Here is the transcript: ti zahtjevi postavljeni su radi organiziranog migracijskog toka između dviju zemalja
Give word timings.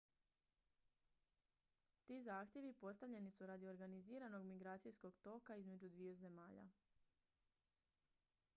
ti 2.05 2.19
zahtjevi 2.21 2.73
postavljeni 2.73 3.31
su 3.31 3.45
radi 3.47 3.67
organiziranog 3.67 4.45
migracijskog 4.45 5.17
toka 5.21 5.55
između 5.55 5.89
dviju 5.89 6.15
zemalja 6.15 6.67